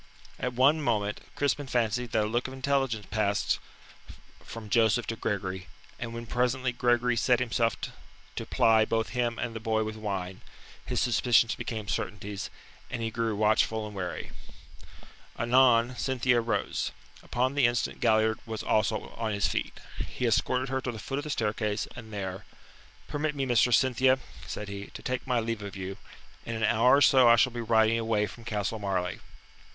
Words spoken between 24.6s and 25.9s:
he, "to take my leave of